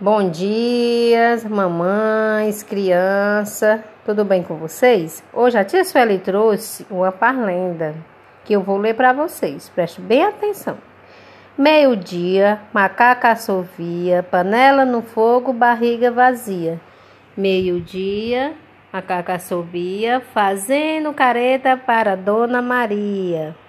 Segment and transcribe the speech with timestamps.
[0.00, 5.22] Bom dia, mamães, criança, tudo bem com vocês?
[5.32, 7.94] Hoje a tia Sueli trouxe uma parlenda
[8.44, 10.76] que eu vou ler para vocês, preste bem atenção.
[11.56, 16.80] Meio-dia, macaca assovia, panela no fogo, barriga vazia.
[17.36, 18.52] Meio-dia,
[18.92, 23.54] macaca assovia, fazendo careta para Dona Maria.